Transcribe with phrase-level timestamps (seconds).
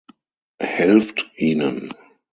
[0.59, 1.93] Helft ihnen.